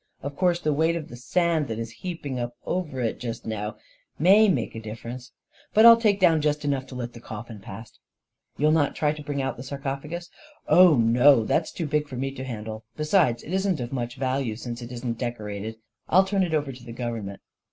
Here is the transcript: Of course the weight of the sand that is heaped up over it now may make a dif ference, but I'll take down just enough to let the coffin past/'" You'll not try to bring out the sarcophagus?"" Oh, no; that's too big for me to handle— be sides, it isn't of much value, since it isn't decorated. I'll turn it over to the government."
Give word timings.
Of 0.23 0.35
course 0.35 0.59
the 0.59 0.73
weight 0.73 0.95
of 0.95 1.09
the 1.09 1.15
sand 1.15 1.67
that 1.67 1.77
is 1.77 1.91
heaped 2.01 2.25
up 2.25 2.55
over 2.65 3.01
it 3.01 3.23
now 3.45 3.75
may 4.17 4.49
make 4.49 4.73
a 4.73 4.79
dif 4.79 4.99
ference, 5.03 5.29
but 5.75 5.85
I'll 5.85 5.95
take 5.95 6.19
down 6.19 6.41
just 6.41 6.65
enough 6.65 6.87
to 6.87 6.95
let 6.95 7.13
the 7.13 7.19
coffin 7.19 7.59
past/'" 7.59 7.99
You'll 8.57 8.71
not 8.71 8.95
try 8.95 9.11
to 9.13 9.21
bring 9.21 9.43
out 9.43 9.57
the 9.57 9.63
sarcophagus?"" 9.63 10.31
Oh, 10.67 10.95
no; 10.97 11.45
that's 11.45 11.71
too 11.71 11.85
big 11.85 12.07
for 12.07 12.15
me 12.15 12.31
to 12.31 12.43
handle— 12.43 12.83
be 12.97 13.03
sides, 13.03 13.43
it 13.43 13.53
isn't 13.53 13.79
of 13.79 13.93
much 13.93 14.15
value, 14.15 14.55
since 14.55 14.81
it 14.81 14.91
isn't 14.91 15.19
decorated. 15.19 15.75
I'll 16.09 16.25
turn 16.25 16.41
it 16.41 16.55
over 16.55 16.71
to 16.71 16.83
the 16.83 16.93
government." 16.93 17.39